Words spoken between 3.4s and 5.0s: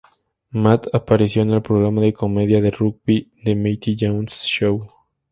"The Matty Johns Show".